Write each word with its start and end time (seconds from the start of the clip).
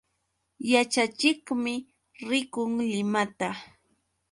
Yaćhachiqmi 0.71 1.73
rikun 2.27 2.73
Limata. 2.91 3.49